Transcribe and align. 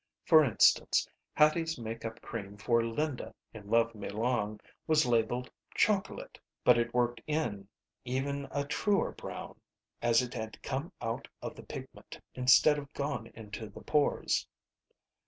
For 0.25 0.43
instance, 0.43 1.07
Hattie's 1.35 1.77
make 1.77 2.03
up 2.03 2.23
cream 2.23 2.57
for 2.57 2.83
Linda 2.83 3.35
in 3.53 3.69
"Love 3.69 3.93
Me 3.93 4.09
Long" 4.09 4.59
was 4.87 5.05
labeled 5.05 5.51
"Chocolate." 5.75 6.39
But 6.63 6.79
it 6.79 6.91
worked 6.91 7.21
in 7.27 7.67
even 8.03 8.47
a 8.49 8.65
truer 8.65 9.11
brown, 9.11 9.61
as 10.01 10.23
if 10.23 10.29
it 10.29 10.33
had 10.33 10.63
come 10.63 10.91
out 11.03 11.27
of 11.43 11.55
the 11.55 11.61
pigment 11.61 12.19
instead 12.33 12.79
of 12.79 12.91
gone 12.93 13.27
into 13.35 13.69
the 13.69 13.81
pores. 13.81 14.47